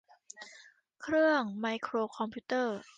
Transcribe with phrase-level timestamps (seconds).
[1.01, 2.77] เครื่องไมโครคอมพิวเตอร์